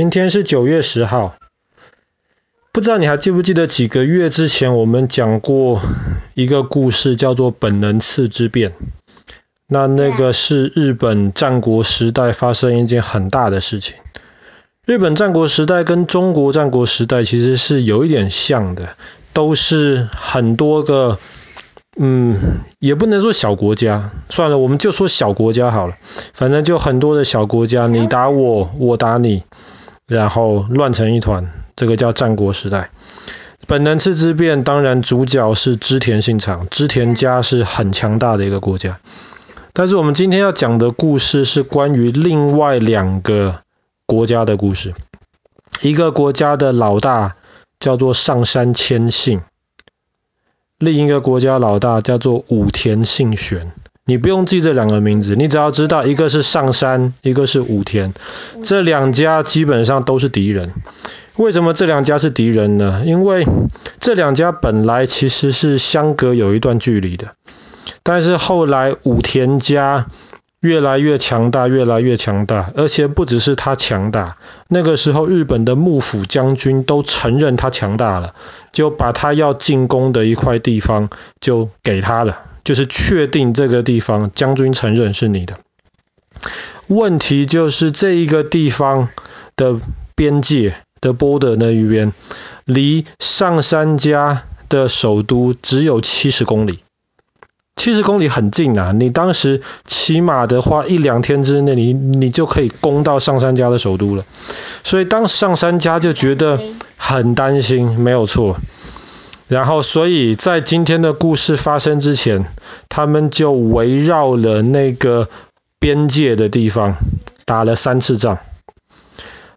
[0.00, 1.34] 今天是九月十号，
[2.72, 5.82] 不知道你还记不记得几个月之前我们讲过
[6.32, 8.72] 一个故事，叫做本能寺之变。
[9.66, 13.96] 那那个是日本战国时代发生一件很大的事情。
[14.86, 18.96] 日本战国时代跟中国战国时代其实是有一点像的，
[19.34, 21.18] 都是很多个。
[21.98, 22.38] 嗯，
[22.78, 25.96] 也不能说小国家，算了，我们就说小国家好了。
[26.32, 29.42] 反正就很多的小国家，你打我，我打你，
[30.10, 32.90] 然后乱成一团，这个叫战国时代。
[33.68, 38.98] 本能寺之变，当然主角是织田信长，织田家是很强大的一个国家。
[39.72, 43.60] 但是我们今天要讲的故事是关于另外两个
[44.04, 44.94] 国家的故事。
[45.80, 47.36] 一个国家的老大
[47.78, 49.42] 叫做上杉谦信。
[50.76, 53.70] 另一个国家老大叫做武田信玄，
[54.10, 58.12] 你不用记这两个名字，你只要知道一个是上山，一个是武田，
[58.64, 60.74] 这两家基本上都是敌人。
[61.36, 63.04] 为什么这两家是敌人呢？
[63.06, 63.46] 因为
[64.00, 67.36] 这两家本来其实是相隔有一段距离的，
[68.02, 70.06] 但是后来武田家。
[70.62, 74.36] 越来越强大，越来越强大，而且不只是他强大。
[74.68, 78.34] 那个时候，日本的幕府将军都承认他强大了，
[78.70, 81.08] 就把他要进攻的一块地方
[81.40, 85.58] 就给他了，就是确定这个地方将军承认是你的。
[86.86, 89.08] 问题就是这一个地方
[89.56, 89.76] 的
[90.14, 92.12] 边界的 border 那一边，
[92.64, 96.80] 离上杉家的首都只有七十公里。
[97.76, 104.26] 七十公里很近啊，你当时骑马的话，一两天之内你你就可以攻到上杉家的首都了。
[104.84, 106.60] 所以当上杉家就觉得
[106.98, 108.58] 很担心，没有错。
[109.50, 112.46] 然后所以在今天的故事发生之前，
[112.88, 115.28] 他们就围绕了那个
[115.80, 116.94] 边界的地方
[117.44, 118.38] 打了三次仗。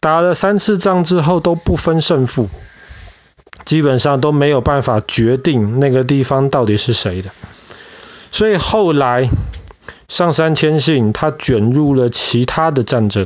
[0.00, 2.48] 打了三次仗之后都不分胜负，
[3.64, 7.30] 基本上都没有办法决定那个地方到底是谁的。
[8.32, 9.30] 所以后来，
[10.08, 13.24] 上杉谦信他卷入了其他的战争，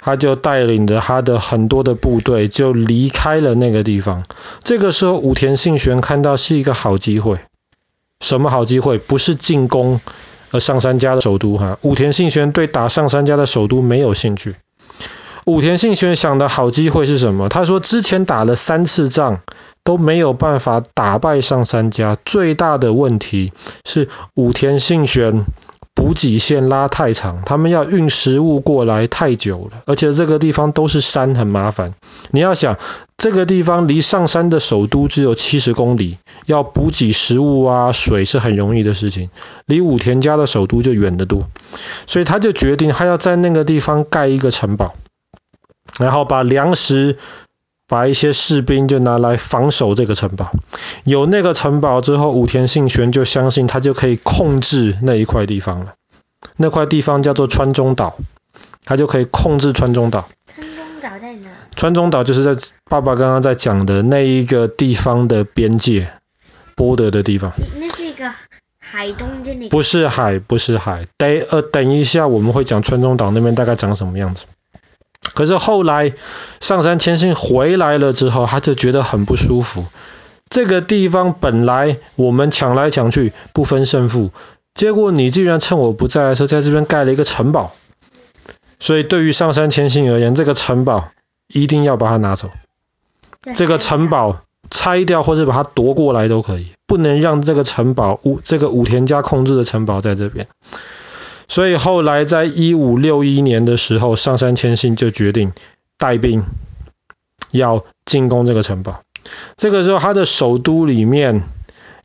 [0.00, 4.24] 他就带领着他的很多的部队就离开了那个地方。
[4.64, 7.38] 这个时候，武田信玄看到是一个好机会。
[8.20, 8.98] 什么好机会？
[8.98, 10.00] 不是进攻
[10.50, 11.78] 呃上杉家的首都哈。
[11.82, 14.56] 武田信玄对打上杉家的首都没有兴趣。
[15.44, 17.48] 武田信玄想的好机会是什么？
[17.48, 19.40] 他说之前打了三次仗。
[19.82, 23.54] 都没有办法打败上杉家，最大的问题
[23.86, 25.46] 是武田信玄
[26.00, 31.92] 补给线拉太长，他们要运食物过来太久了，而且这个地方都是山，很麻烦。
[32.30, 32.78] 你要想，
[33.18, 36.16] 这个地方离上山的首都只有七十公里，
[36.46, 39.28] 要补给食物啊、水是很容易的事情，
[39.66, 41.50] 离武田家的首都就远得多，
[42.06, 44.94] 所以他就决定他要在那个地方盖一个城堡，
[45.98, 47.18] 然后把粮食。
[47.90, 50.52] 把一些士兵就拿来防守这个城堡，
[51.02, 55.94] 有那个城堡之后，武田信玄就相信他就可以控制那一块地方了。
[56.56, 58.16] 那块地方叫做川中岛，
[58.84, 60.28] 他就可以控制川中岛。
[60.54, 61.48] 川中岛在哪？
[61.74, 62.54] 川中岛就是在
[62.88, 66.12] 爸爸刚刚在讲的那一个地方的边界
[66.76, 67.52] ，border 的地方。
[67.80, 68.32] 那是一个
[68.78, 69.68] 海东的那个。
[69.68, 71.06] 不是海，不是海。
[71.18, 74.44] 等呃，等一下我们会讲川中岛那边大概长什么样子。
[75.40, 76.12] 可是后来
[76.60, 79.86] 上山千信回来了之后，他就觉得很不舒服。
[80.50, 84.32] 这个地方本来我们抢来抢去不分胜负，
[84.74, 87.72] 结果你竟然趁我不在的时候在这边盖了一个城堡。
[88.78, 91.08] 所以对于上山千信而言，这个城堡
[91.48, 92.50] 一定要把它拿走。
[93.54, 100.48] 这个城堡拆掉或者把它夺过来都可以，不能让这个城堡武这个武田家控制的城堡在这边。
[101.50, 105.52] 所以后来在一五六一年的时候，上杉谦信就决定
[105.98, 106.44] 带兵
[107.50, 109.02] 要进攻这个城堡。
[109.56, 111.42] 这个时候他的首都里面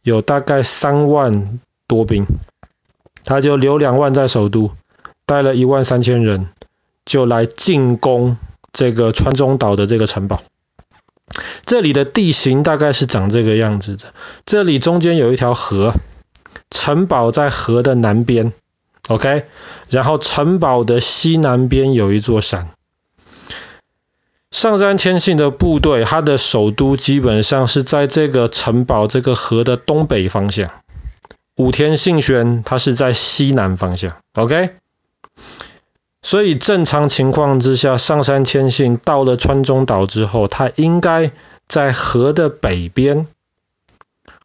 [0.01, 2.25] 有大概三万多兵，
[3.23, 4.71] 他就留两万在首都，
[5.27, 6.49] 带了一万三千人
[7.05, 8.37] 就来进攻
[8.73, 10.41] 这个川中岛的这个城堡。
[11.65, 14.05] 这里的地形大概是长这个样子的，
[14.47, 15.93] 这里中间有一条河，
[16.71, 18.51] 城堡在河的南边。
[19.07, 19.45] OK，
[19.87, 22.69] 然后城堡的西南边有一座山。
[24.49, 30.71] 上杉谦信的部队，他的首都基本上是在这个城堡这个河的东北方向。
[31.55, 34.17] 武田信玄他是在西南方向。
[34.33, 34.71] OK，
[36.21, 41.31] 所以正常情况之下，上杉谦信到了川中岛之后，他应该
[41.67, 43.27] 在河的北边，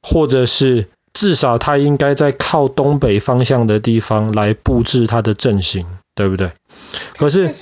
[0.02, 0.88] 或者是。
[1.12, 6.52] 至少他应该在靠东北方向的地方来布置他的阵型，对不对？
[7.16, 7.54] 可是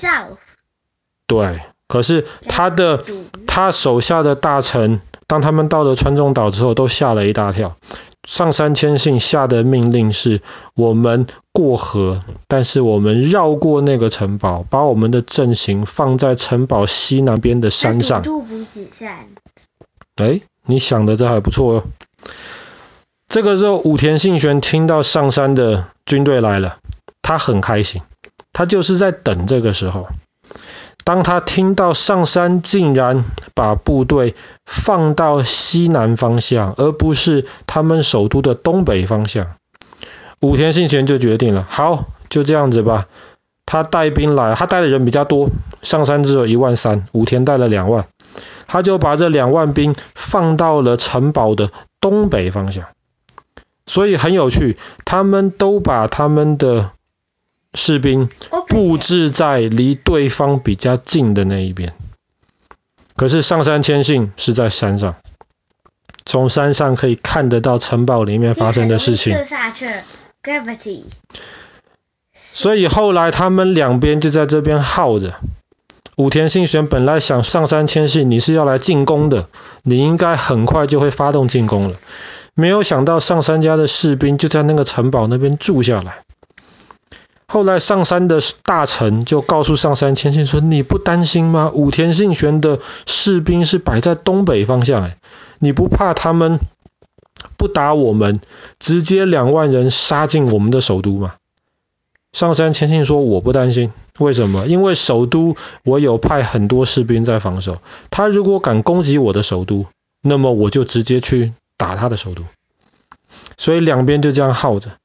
[1.27, 3.05] 对，可是他的
[3.47, 7.77] 他手下的大臣，当他们到了川中岛之后，都吓了一大跳。
[8.27, 10.43] 上杉谦信下的命令是：
[10.75, 18.23] 我们过河，但是我们绕过那个城堡，把我们的阵型放在城堡西南边的山上。
[18.23, 19.29] 堵不止山。
[20.17, 21.85] 哎，你想的这还不错哟。
[23.29, 26.79] 这个时候，武田信玄听到上杉的军队来了，
[27.21, 28.01] 他很开心，
[28.55, 30.09] 他就是在等这个时候。
[31.05, 34.35] 当他听到上杉竟然把部队
[34.65, 39.57] 放到西南方向，而不是他们首都的东北方向，
[40.41, 43.07] 武田信玄就决定了，好，就这样子吧。
[43.67, 45.51] 他带兵来，他带的人比较多，
[45.83, 48.07] 上杉只有一万三，武田带了两万，
[48.67, 51.71] 他就把这两万兵放到了城堡的
[52.01, 52.85] 东北方向。
[53.89, 56.93] 所以很有趣，他们都把他们的
[57.75, 58.29] 士兵
[58.69, 61.95] 布置在离对方比较近的那一边，
[63.17, 65.17] 可是上山谦信是在山上，
[66.25, 69.37] 从山上可以看得到城堡里面发生的事情。
[72.53, 75.35] 所以后来他们两边就在这边耗着。
[76.17, 79.49] 武田信玄本来想上山谦信，你是要来进攻的，
[79.85, 81.97] 你应该很快就会发动进攻了，
[82.59, 86.25] 没有想到上杉家的士兵就在那个城堡那边住下来。
[87.47, 91.71] 后来上山的大臣就告诉上杉谦信说：“你不担心吗？
[91.73, 95.19] 武田信玄的士兵是摆在东北方向，哎，
[95.61, 96.59] 你不怕他们
[97.57, 98.41] 不打我们，
[98.81, 101.37] 直接两万人杀进我们的首都吗？”
[102.35, 104.67] 上杉谦信说：“我不担心，为什么？
[104.67, 107.79] 因为首都我有派很多士兵在防守，
[108.11, 109.87] 他如果敢攻击我的首都，
[110.23, 112.43] 那么我就直接去打他的首都。
[113.57, 114.99] 所以两边就这样耗着。”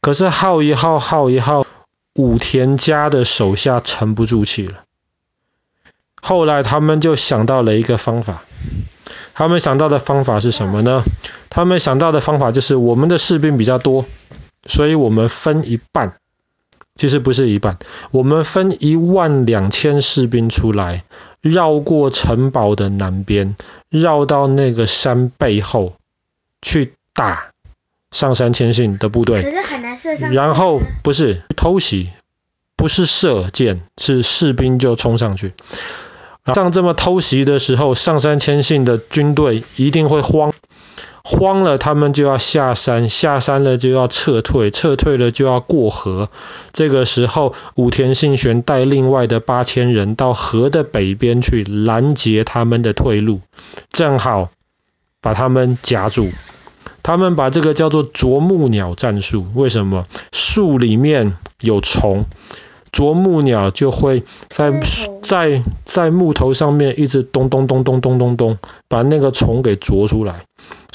[0.00, 1.66] 可是耗一耗，耗一耗，
[2.14, 4.84] 武田家的手下沉不住气了。
[6.22, 8.44] 后来他们就想到了一个方法，
[9.34, 11.02] 他们想到的方法是什么呢？
[11.50, 14.04] 他们想到的方法就是我们的士兵比较多，
[14.66, 16.18] 所以我们分一半，
[16.96, 17.78] 其实不是一半，
[18.10, 21.04] 我们分一万两千士兵出来，
[21.40, 23.54] 绕过城堡的南边，
[23.88, 25.94] 绕到那个山背后
[26.60, 27.50] 去打。
[28.12, 32.10] 上山千信的部队，可是很难射上然后不是偷袭，
[32.76, 35.52] 不是射箭，是士兵就冲上去。
[36.54, 40.54] 像这么偷袭的时候，上山千信的军队一定会慌，
[41.28, 46.30] 慌了他们就要下山，下山了就要撤退，撤退了就要过河。
[46.72, 53.40] 这个时候，武田信玄带另外的八千人到河的北边去拦截他们的退路，
[53.90, 54.50] 正好
[55.20, 56.30] 把他们夹住。
[57.02, 59.44] 他们把这个叫做啄木鸟战术。
[59.54, 60.04] 为什么？
[60.30, 62.26] 树里面有虫，
[62.92, 64.72] 啄木鸟就会在
[65.22, 70.42] 在在木头上面一直咚咚咚咚咚咚咚，把那个虫给啄出来。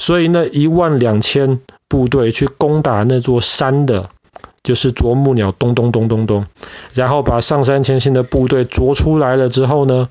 [0.02, 4.10] 所以那一万两千部队去攻打那座山的，
[4.64, 6.46] 就是啄木鸟咚咚咚咚咚，
[6.92, 10.08] 然后把上山谦信的部队啄出来了之后呢，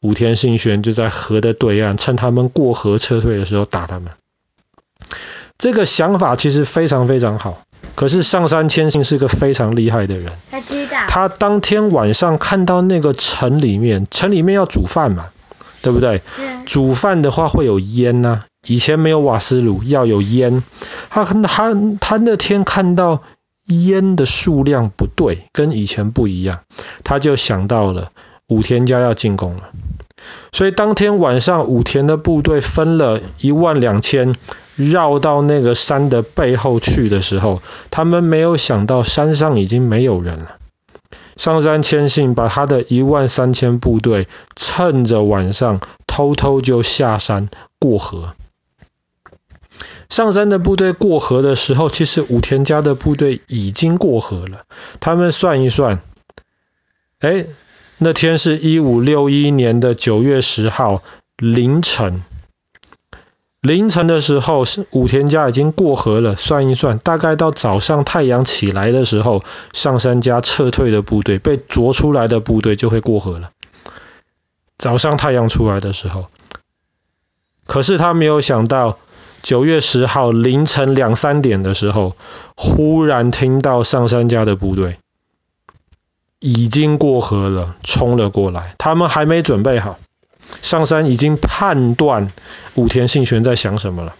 [0.00, 4.08] 武田信玄就在河的对岸，趁他们过河撤退的时候打他们。
[5.58, 7.58] 这个想法其实非常非常好，
[7.94, 10.32] 可是上山谦信是个非常厉害的人。
[10.50, 10.96] 他知道。
[11.08, 15.26] 他当天晚上看到那个城里面，城里面要煮饭嘛，
[15.82, 16.22] 对不对？
[16.64, 20.62] 煮饭的话会有烟呐、啊，以前没有瓦斯炉，要有烟。
[21.10, 23.22] 他他他那天看到
[23.66, 26.60] 烟的数量不对，跟以前不一样，
[27.04, 28.10] 他就想到了
[28.48, 29.70] 武田家要进攻了。
[30.52, 34.34] 所以当天晚上，武田的部队分了一万两千。
[34.76, 40.56] 绕到那个山的背后去的时候，他们没有想到山上已经没有人了。
[41.38, 47.48] 上山千信把他的一万三千部队趁着晚上偷偷就下山
[47.80, 48.34] 过河。
[50.16, 54.64] 上山的部队过河的时候，其实武田家的部队已经过河了。
[54.98, 56.00] 他们算一算，
[57.18, 57.44] 哎，
[57.98, 61.02] 那天是一五六一年的九月十号
[61.36, 62.24] 凌晨。
[63.60, 66.34] 凌晨的时候，是武田家已经过河了。
[66.34, 69.42] 算一算，大概到早上太阳起来的时候，
[69.74, 73.50] 上山家撤退的部队被啄出来的部队就会过河了。
[74.78, 76.28] 早上太阳出来的时候，
[77.66, 78.98] 可是他没有想到，
[79.46, 82.16] 九月十号凌晨两三点的时候，
[82.56, 84.98] 忽然听到上山家的部队
[86.40, 88.74] 已经过河了，冲了过来。
[88.76, 90.00] 他们还没准备好。
[90.62, 92.32] 上山已经判断
[92.74, 94.16] 武田信玄在想什么了。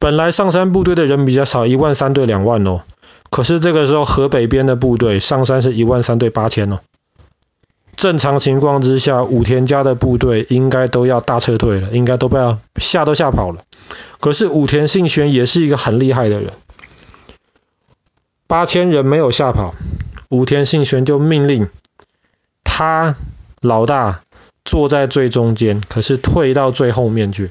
[0.00, 2.82] 本来上山部队的人比较少，一万三对两万哦。
[3.30, 6.80] 可是这个时候河北边的部队，上山是一万三对八千哦。
[7.98, 12.38] 正常情况之下，武田家的部队应该都要大撤退了，应该都被
[12.76, 13.64] 吓都吓跑了。
[14.20, 16.52] 可是武田信玄也是一个很厉害的人，
[18.46, 19.74] 八千人没有吓跑，
[20.28, 21.68] 武田信玄就命令
[22.62, 23.16] 他
[23.60, 24.20] 老大
[24.64, 27.50] 坐在最中间，可是退到最后面去，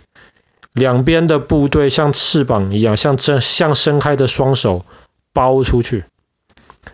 [0.72, 4.86] 两边的部队像翅膀一样，像伸像伸开的双手
[5.34, 6.06] 包出去。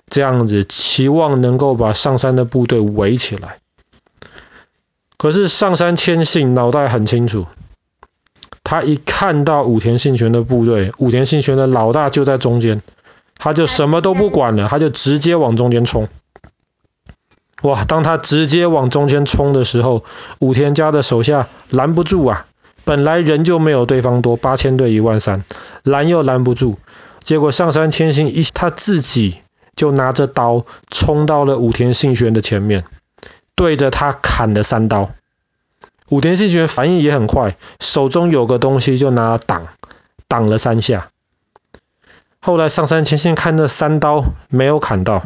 [0.09, 3.57] 这样子期望能够把上山的部队围起来，
[5.17, 7.47] 可是上山谦信脑袋很清楚，
[8.63, 12.81] 他一看到武田信玄的部队，武田信玄的老大就在中间，
[13.37, 16.09] 他就什么都不管了，他就直接往中间冲。
[17.63, 17.85] 哇！
[17.85, 20.03] 当他直接往中间冲的时候，
[20.39, 22.45] 武田家的手下拦不住啊，
[22.83, 25.45] 本来人就没有对方多，八千对一万三，
[25.83, 26.77] 拦又拦不住，
[27.23, 29.37] 结果上山千信一他自己。
[29.75, 32.85] 就拿着刀冲到了武田信玄的前面，
[33.55, 35.11] 对着他砍了三刀。
[36.09, 39.67] 武田信玄反应也很快，手中有个东西就拿挡，
[40.27, 41.09] 挡了三下。
[42.39, 45.23] 后来上杉谦信看那三刀没有砍到，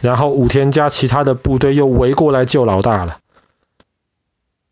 [0.00, 3.18] 然后武田家其他的部队又围过来救老大了，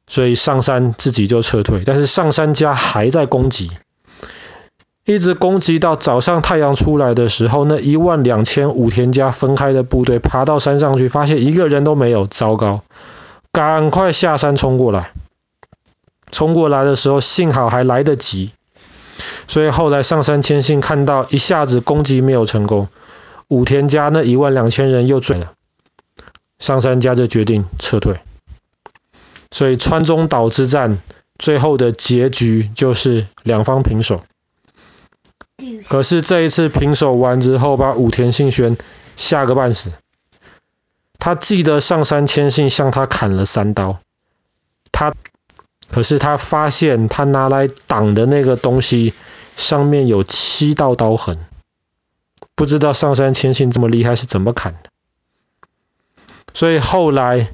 [0.07, 3.71] 所以上杉自己就撤退，但是上杉家还在攻击。
[5.05, 12.83] 一直攻击到早上太阳出来的时候，那一万两千武田家分开的部队爬到山上去，发现一个人都没有，糟糕！
[13.51, 15.11] 赶快下山冲过来。
[16.31, 18.53] 冲过来的时候，幸好还来得及，
[19.49, 22.89] 所以后来上山谦信看到一下子攻击没有成功，
[23.49, 25.53] 武田家那一万两千人又追了，
[26.61, 28.21] 上山家就决定撤退。
[29.51, 30.99] 所以川中岛之战
[31.39, 34.21] 最后的结局就是两方平手。
[35.89, 38.77] 可是这一次平手完之后，把武田信玄
[39.17, 39.91] 吓个半死。
[41.19, 44.01] 他记得上杉谦信向他砍了三刀，
[44.91, 45.15] 他
[45.91, 49.15] 可是他发现他拿来挡的那个东西
[49.57, 51.39] 上面有七道刀痕，
[52.55, 54.91] 不知道上杉谦信这么厉害是怎么砍的。
[56.55, 57.49] 所以后来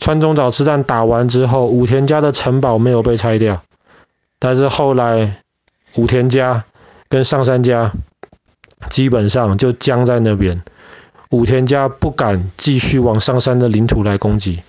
[0.00, 3.62] 川中岛之战打完之后，武田家的城堡没有被拆掉，
[4.38, 5.42] 但是后来
[5.94, 6.64] 武田家。
[7.08, 7.92] 跟上三家
[8.90, 10.62] 基本上就僵在那边，
[11.30, 14.62] 武田家不敢继续往上山的领土来攻击，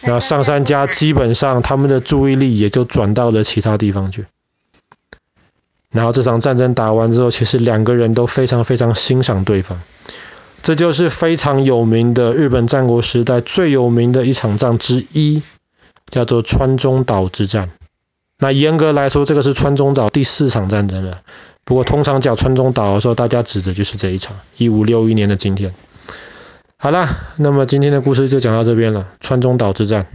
[0.00, 4.26] 然后上山家基本上他们的注意力也就转到了其他地方去。
[5.90, 9.80] 然后这场战争打完之后，其实两个人都非常非常欣赏对方，
[10.62, 15.42] 这就是非常有名的日本战国时代最有名的一场仗之一，
[16.10, 17.70] 叫做川中岛之战。
[18.38, 21.22] 那严格来说，这个是川中岛第四场战争了。
[21.68, 25.74] 不过通常讲川中岛的时候，大家指的就是这一场，一五六一年的今天。
[26.78, 27.06] 好了，
[27.36, 30.06] 那么今天的故事就讲到这边了，川中岛之战。